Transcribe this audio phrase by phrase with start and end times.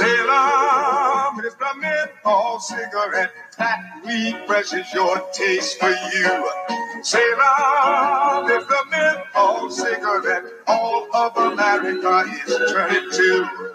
[0.00, 6.50] Salem is the menthol cigarette that refreshes your taste for you.
[7.02, 13.69] Salem is the menthol cigarette all of America is turning to.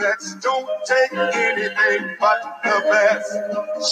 [0.00, 0.34] Cigarettes.
[0.36, 3.30] Don't take anything but the best.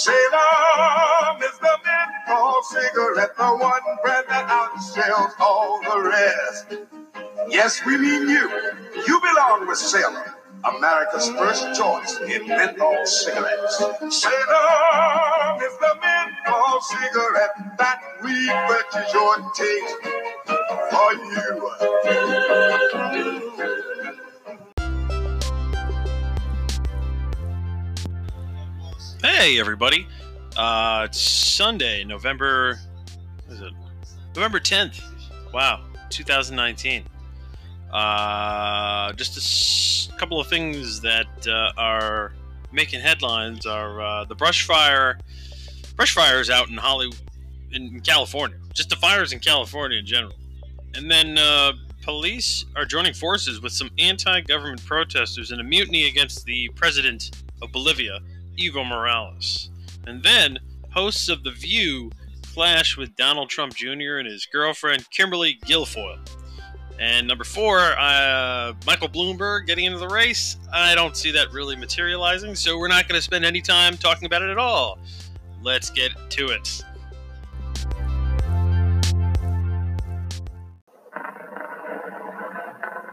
[0.03, 6.65] Salem is the menthol cigarette, the one brand that outsells all the rest.
[7.49, 8.49] Yes, we mean you.
[9.07, 10.23] You belong with Salem,
[10.77, 13.77] America's first choice in menthol cigarettes.
[13.77, 19.95] Salem is the menthol cigarette that refreshes your taste
[20.91, 21.71] for you.
[29.21, 30.07] Hey, everybody.
[30.55, 32.79] Uh, it's Sunday, November.
[33.49, 33.73] Is it
[34.35, 35.01] November 10th?
[35.53, 37.03] Wow, 2019.
[37.91, 42.33] Uh, just a s- couple of things that uh, are
[42.71, 45.19] making headlines are uh, the brush fire.
[45.95, 47.17] Brush fires out in Hollywood,
[47.71, 48.57] in California.
[48.73, 50.33] Just the fires in California in general.
[50.93, 56.45] And then uh, police are joining forces with some anti-government protesters in a mutiny against
[56.45, 58.19] the president of Bolivia,
[58.57, 59.69] Evo Morales.
[60.05, 60.59] And then
[60.91, 62.11] hosts of The View
[62.53, 64.17] clash with Donald Trump Jr.
[64.17, 66.19] and his girlfriend, Kimberly Guilfoyle.
[66.99, 70.57] And number four, uh, Michael Bloomberg getting into the race.
[70.73, 74.25] I don't see that really materializing, so we're not going to spend any time talking
[74.25, 74.99] about it at all.
[75.61, 76.83] Let's get to it.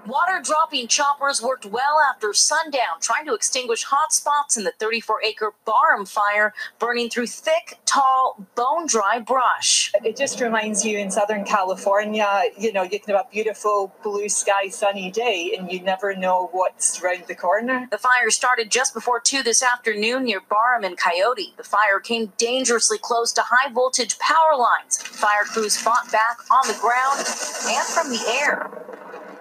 [0.07, 5.21] Water dropping choppers worked well after sundown, trying to extinguish hot spots in the 34
[5.25, 9.93] acre Barham fire, burning through thick, tall, bone dry brush.
[10.05, 14.29] It just reminds you in Southern California, you know, you can have a beautiful blue
[14.29, 17.89] sky, sunny day, and you never know what's around the corner.
[17.91, 21.55] The fire started just before 2 this afternoon near Barham and Coyote.
[21.57, 24.99] The fire came dangerously close to high voltage power lines.
[24.99, 27.27] Fire crews fought back on the ground
[27.67, 28.71] and from the air.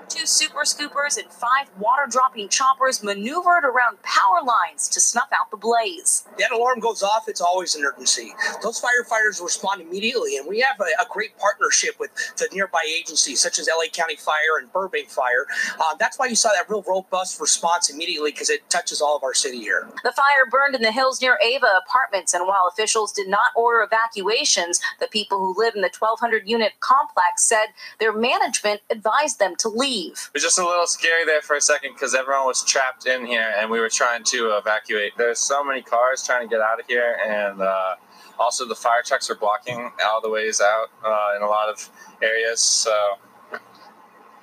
[0.09, 5.49] Two super scoopers and five water dropping choppers maneuvered around power lines to snuff out
[5.51, 6.25] the blaze.
[6.37, 8.33] that alarm goes off, it's always an urgency.
[8.61, 13.41] Those firefighters respond immediately, and we have a, a great partnership with the nearby agencies
[13.41, 15.47] such as LA County Fire and Burbank Fire.
[15.79, 19.23] Uh, that's why you saw that real robust response immediately because it touches all of
[19.23, 19.87] our city here.
[20.03, 23.81] The fire burned in the hills near Ava apartments, and while officials did not order
[23.81, 27.67] evacuations, the people who live in the 1,200 unit complex said
[27.99, 29.94] their management advised them to leave.
[30.03, 33.25] It was just a little scary there for a second because everyone was trapped in
[33.25, 35.13] here and we were trying to evacuate.
[35.17, 37.95] There's so many cars trying to get out of here, and uh,
[38.39, 41.89] also the fire trucks are blocking all the ways out uh, in a lot of
[42.21, 42.59] areas.
[42.61, 43.15] So,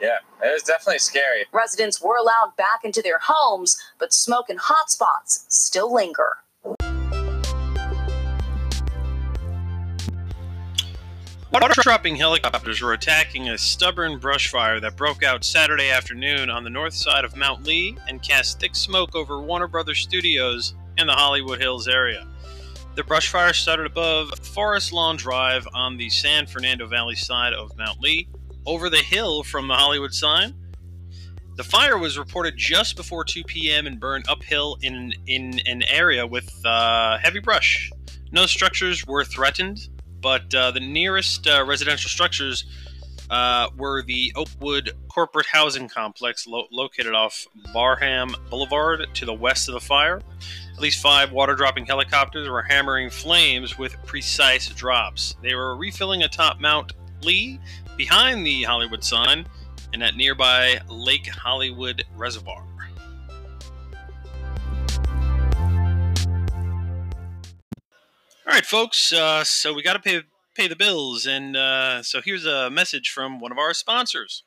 [0.01, 1.45] yeah, it was definitely scary.
[1.53, 6.39] Residents were allowed back into their homes, but smoke and hot spots still linger.
[11.53, 16.65] Water dropping helicopters were attacking a stubborn brush fire that broke out Saturday afternoon on
[16.65, 21.07] the north side of Mount Lee and cast thick smoke over Warner Brothers Studios in
[21.07, 22.27] the Hollywood Hills area.
[22.95, 27.77] The brush fire started above Forest Lawn Drive on the San Fernando Valley side of
[27.77, 28.29] Mount Lee,
[28.65, 30.55] over the hill from the Hollywood sign.
[31.57, 33.87] The fire was reported just before 2 p.m.
[33.87, 37.91] and burned uphill in, in an area with uh, heavy brush.
[38.31, 39.89] No structures were threatened,
[40.23, 42.65] but uh, the nearest uh, residential structures
[43.29, 49.69] uh, were the Oakwood Corporate Housing Complex lo- located off Barham Boulevard to the west
[49.69, 50.21] of the fire.
[50.75, 55.37] At least five water dropping helicopters were hammering flames with precise drops.
[55.43, 57.59] They were refilling atop Mount Lee
[57.97, 59.47] behind the Hollywood sign
[59.93, 62.65] and at nearby Lake Hollywood Reservoir.
[68.45, 69.13] All right, folks.
[69.13, 70.23] Uh, so we got to pay
[70.57, 74.43] pay the bills, and uh, so here's a message from one of our sponsors.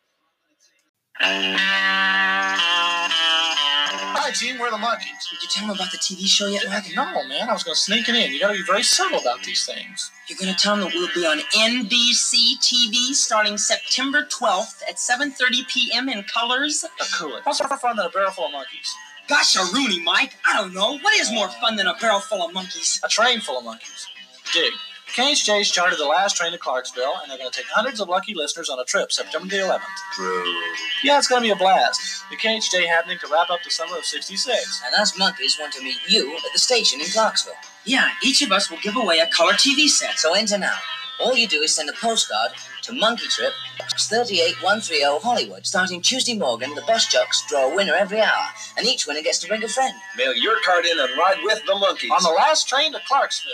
[4.17, 4.59] Hi, team.
[4.59, 5.29] We're the Monkees.
[5.31, 6.85] Did you tell them about the TV show yet, Mac?
[6.93, 7.47] No, man.
[7.47, 8.33] I was going to sneak it in.
[8.33, 10.11] You got to be very subtle about these things.
[10.27, 14.97] You're going to tell them that we'll be on NBC TV starting September 12th at
[14.97, 16.09] 7:30 p.m.
[16.09, 16.83] in colors.
[17.13, 17.45] Cool it.
[17.45, 18.93] What's more fun than a barrel full of monkeys?
[19.27, 20.35] Gosh, a Rooney, Mike.
[20.45, 20.97] I don't know.
[20.99, 23.01] What is more fun than a barrel full of monkeys?
[23.03, 24.07] A train full of monkeys.
[24.53, 24.71] Dig.
[25.15, 28.33] KHJ's chartered the last train to Clarksville, and they're going to take hundreds of lucky
[28.33, 30.81] listeners on a trip September the 11th.
[31.03, 32.23] Yeah, it's going to be a blast.
[32.29, 34.81] The KHJ happening to wrap up the summer of 66.
[34.85, 37.53] And us Monkees want to meet you at the station in Clarksville.
[37.85, 40.19] Yeah, each of us will give away a color TV set.
[40.19, 40.75] So enter now.
[41.19, 42.51] All you do is send a postcard
[42.83, 43.53] to Monkey Trip,
[43.97, 45.65] 38130 Hollywood.
[45.65, 48.47] Starting Tuesday morning, the best jocks draw a winner every hour,
[48.77, 49.95] and each winner gets to bring a friend.
[50.17, 52.11] Mail your card in and ride with the Monkees.
[52.11, 53.53] On the last train to Clarksville.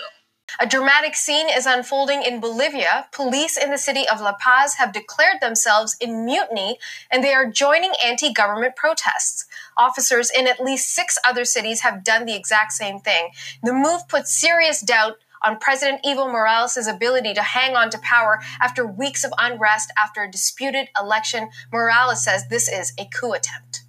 [0.60, 3.08] A dramatic scene is unfolding in Bolivia.
[3.14, 6.78] Police in the city of La Paz have declared themselves in mutiny
[7.10, 9.46] and they are joining anti government protests.
[9.78, 13.30] Officers in at least six other cities have done the exact same thing.
[13.64, 18.40] The move puts serious doubt on President Evo Morales' ability to hang on to power
[18.60, 21.50] after weeks of unrest after a disputed election.
[21.72, 23.84] Morales says this is a coup attempt.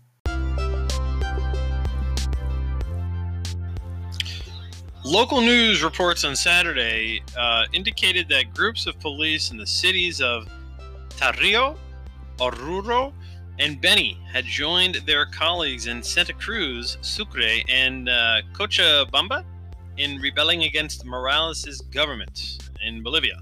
[5.04, 10.48] Local news reports on Saturday uh, indicated that groups of police in the cities of
[11.10, 11.76] Tarija,
[12.38, 13.12] Oruro,
[13.58, 19.44] and Beni had joined their colleagues in Santa Cruz, Sucre, and uh, Cochabamba
[19.96, 23.38] in rebelling against Morales' government in Bolivia.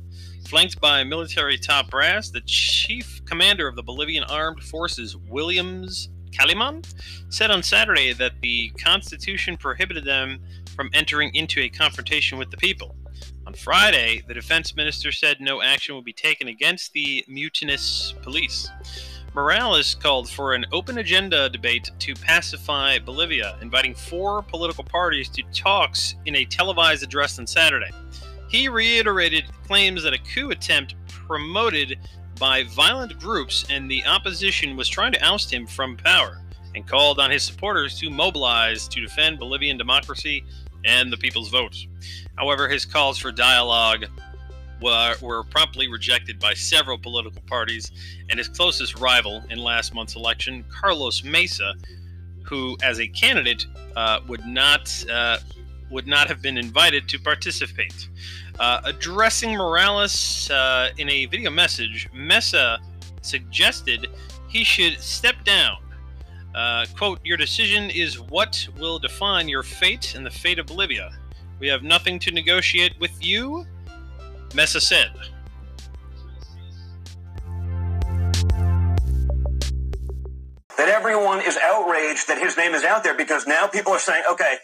[0.49, 6.85] Flanked by military top brass, the chief commander of the Bolivian Armed Forces, Williams Kaliman,
[7.29, 10.41] said on Saturday that the Constitution prohibited them
[10.75, 12.97] from entering into a confrontation with the people.
[13.47, 18.71] On Friday, the defense minister said no action will be taken against the mutinous police.
[19.33, 25.43] Morales called for an open agenda debate to pacify Bolivia, inviting four political parties to
[25.53, 27.91] talks in a televised address on Saturday.
[28.49, 32.01] He reiterated claims that a coup attempt promoted
[32.41, 36.43] by violent groups and the opposition was trying to oust him from power,
[36.75, 40.45] and called on his supporters to mobilize to defend Bolivian democracy
[40.85, 41.77] and the people's vote.
[42.37, 44.07] However, his calls for dialogue
[44.81, 47.91] were, were promptly rejected by several political parties,
[48.29, 51.75] and his closest rival in last month's election, Carlos Mesa,
[52.43, 53.67] who, as a candidate,
[53.97, 55.39] uh, would not uh,
[55.91, 58.09] would not have been invited to participate.
[58.59, 62.79] Uh, addressing Morales uh, in a video message, Mesa
[63.23, 64.07] suggested
[64.49, 65.79] he should step down.
[66.55, 71.11] Uh, quote, Your decision is what will define your fate and the fate of Bolivia.
[71.59, 73.67] We have nothing to negotiate with you,
[74.55, 75.11] Mesa said.
[80.77, 84.25] That everyone is outraged that his name is out there because now people are saying,
[84.33, 84.57] okay,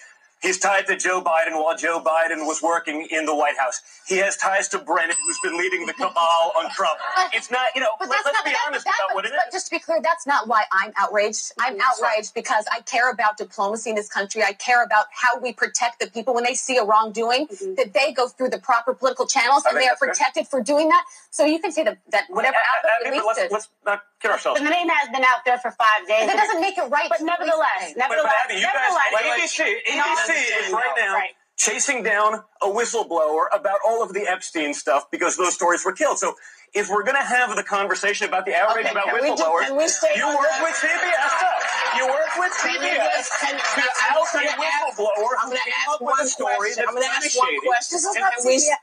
[0.43, 3.81] He's tied to Joe Biden while Joe Biden was working in the White House.
[4.07, 6.99] He has ties to Brennan, who's been leading the cabal on Trump.
[7.33, 9.49] It's not, you know, let, us not be that, honest that, about what it but
[9.49, 9.53] is.
[9.53, 11.53] just to be clear, that's not why I'm outraged.
[11.59, 14.43] I'm outraged because I care about diplomacy in this country.
[14.43, 17.47] I care about how we protect the people when they see a wrongdoing,
[17.77, 20.61] that they go through the proper political channels I and they are protected fair.
[20.61, 21.05] for doing that.
[21.31, 24.31] So you can say that, that whatever Uh, outlet uh, released let's, let's not kid
[24.31, 24.61] ourselves.
[24.61, 26.27] The name has been out there for five days.
[26.27, 27.09] That doesn't make it right.
[27.09, 31.21] But nevertheless, But, but Abby, you guys, ABC, ABC is right now
[31.57, 36.19] chasing down a whistleblower about all of the Epstein stuff because those stories were killed.
[36.19, 36.35] So
[36.75, 39.41] if we're going to have the conversation about the outrage Okay, about can we do-
[39.41, 40.61] whistleblowers, can we stay you work that?
[40.63, 41.33] with CBS.
[41.97, 45.49] You work with Can CBS just- can- to I'm out a gonna ask- whistleblower I'm
[45.49, 46.85] gonna ask one a story question.
[46.89, 47.99] I'm gonna ask one question.
[48.05, 48.77] And- Can and we-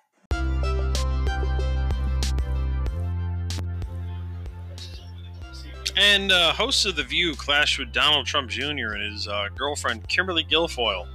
[5.96, 8.94] And uh, hosts of The View clashed with Donald Trump Jr.
[8.94, 11.08] and his uh, girlfriend, Kimberly Guilfoyle.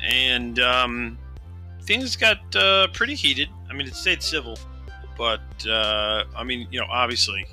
[0.00, 1.18] And um,
[1.82, 3.48] things got uh, pretty heated.
[3.68, 4.56] I mean, it stayed civil.
[5.18, 7.44] But, uh, I mean, you know, obviously,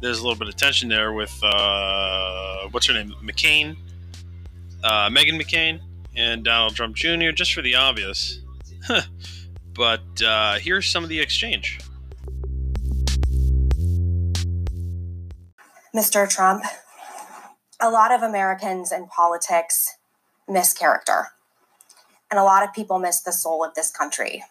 [0.00, 3.14] there's a little bit of tension there with, uh, what's her name?
[3.22, 3.76] McCain,
[4.84, 5.80] uh, Meghan McCain,
[6.16, 8.40] and Donald Trump Jr., just for the obvious.
[9.74, 10.00] but
[10.60, 11.80] here's some of the exchange.
[15.94, 16.28] Mr.
[16.28, 16.64] Trump,
[17.80, 19.96] a lot of Americans in politics
[20.48, 21.28] miss character,
[22.28, 24.42] and a lot of people miss the soul of this country.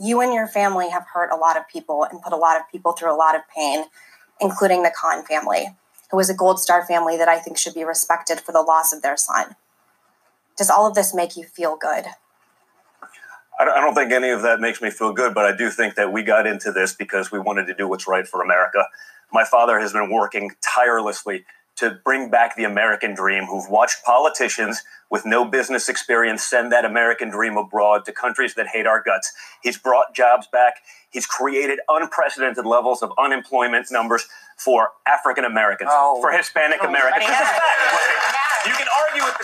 [0.00, 2.62] You and your family have hurt a lot of people and put a lot of
[2.72, 3.84] people through a lot of pain,
[4.40, 5.76] including the Khan family,
[6.10, 8.90] who is a Gold Star family that I think should be respected for the loss
[8.90, 9.56] of their son.
[10.56, 12.06] Does all of this make you feel good?
[13.60, 16.10] I don't- think any of that makes me feel good, but I do think that
[16.10, 18.88] we got into this because we wanted to do what's right for America.
[19.34, 21.44] My father has been working tirelessly
[21.76, 26.84] to bring back the American dream, who've watched politicians with no business experience send that
[26.84, 29.32] American dream abroad to countries that hate our guts.
[29.62, 30.74] He's brought jobs back.
[31.10, 34.26] He's created unprecedented levels of unemployment numbers
[34.56, 36.20] for African Americans, oh.
[36.22, 37.26] for Hispanic Oh, Americans.
[37.26, 37.58] but This is yeah.
[37.58, 38.66] fact.
[38.66, 39.43] You can argue it, but this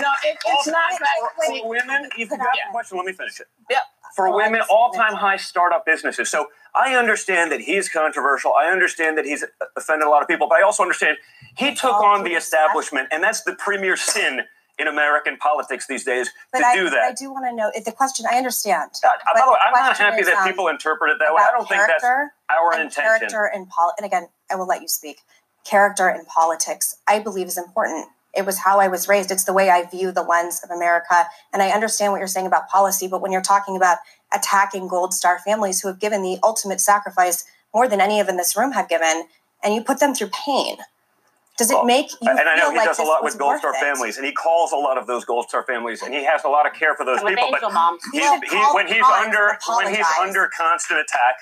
[0.00, 2.08] No, it, it's Also, not for, for women.
[2.16, 2.96] You forgot the question.
[2.96, 3.46] Let me finish it.
[3.70, 3.78] Yeah.
[4.16, 6.28] For women, all-time high startup businesses.
[6.28, 8.52] So I understand that he's controversial.
[8.54, 9.44] I understand that he's
[9.76, 11.16] offended a lot of people, but I also understand
[11.56, 14.42] he took on the establishment, and that's the premier sin
[14.80, 17.70] in American politics these days But to I, do but I do want to know
[17.74, 18.24] if the question.
[18.30, 18.90] I understand.
[19.04, 21.42] Uh, by the way, I'm not happy is, that um, people interpret it that way.
[21.46, 23.02] I don't think that's our intention.
[23.02, 23.92] Character and pol.
[23.98, 25.18] And again, I will let you speak.
[25.64, 28.06] Character in politics, I believe, is important.
[28.34, 29.30] It was how I was raised.
[29.30, 31.26] It's the way I view the lens of America.
[31.52, 33.98] And I understand what you're saying about policy, but when you're talking about
[34.32, 37.44] attacking Gold Star families who have given the ultimate sacrifice
[37.74, 39.24] more than any of in this room have given,
[39.62, 40.76] and you put them through pain,
[41.60, 43.74] does it make you and I know he like does a lot with Gold Star
[43.74, 43.80] it?
[43.80, 46.48] families, and he calls a lot of those Gold Star families, and he has a
[46.48, 47.48] lot of care for those people.
[47.50, 47.98] But Mom.
[48.12, 51.34] he, he, when he's under when he's under constant attack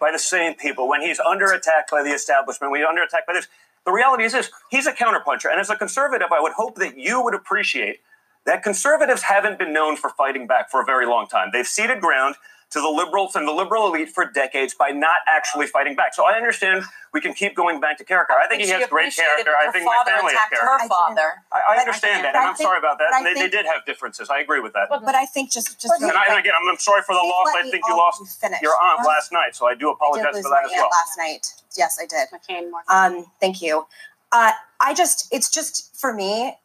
[0.00, 3.28] by the same people, when he's under attack by the establishment, when he's under attack
[3.28, 3.46] by this,
[3.84, 6.98] the reality is this: he's a counterpuncher, and as a conservative, I would hope that
[6.98, 8.00] you would appreciate
[8.46, 11.50] that conservatives haven't been known for fighting back for a very long time.
[11.52, 12.36] They've ceded ground
[12.70, 16.14] to the liberals and the liberal elite for decades by not actually fighting back.
[16.14, 18.34] So I understand we can keep going back to character.
[18.40, 19.50] I think he has great character.
[19.58, 20.84] I think my father family has character.
[20.84, 21.42] her father.
[21.50, 23.08] I, I understand that, and I I'm think- sorry about that.
[23.10, 24.30] but I They, they did have differences.
[24.30, 24.86] I agree with that.
[24.88, 27.48] But I think just just and, I, and again, I'm, I'm sorry for the loss.
[27.56, 28.62] I think you lost finish.
[28.62, 30.72] your aunt last night, so I do I did apologize lose for that my as
[30.76, 30.88] well.
[30.94, 31.46] last night.
[31.76, 32.28] Yes, I did.
[32.88, 33.86] Um, thank you.
[34.32, 36.56] Uh, I just, it's just for me,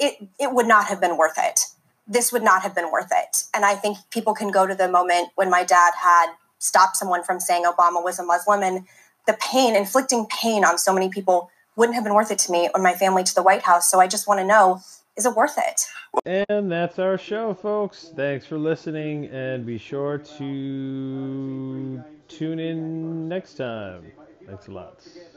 [0.00, 1.60] it it would not have been worth it.
[2.06, 3.44] This would not have been worth it.
[3.54, 7.22] And I think people can go to the moment when my dad had stopped someone
[7.22, 8.86] from saying Obama was a Muslim, and
[9.26, 12.68] the pain, inflicting pain on so many people, wouldn't have been worth it to me
[12.74, 13.90] or my family to the White House.
[13.90, 14.80] So I just want to know,
[15.16, 15.86] is it worth it?
[16.26, 18.12] And that's our show, folks.
[18.14, 24.12] Thanks for listening, and be sure to tune in next time.
[24.46, 25.00] Thanks a lot.